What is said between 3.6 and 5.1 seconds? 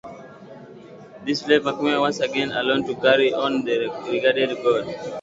the Renegade code.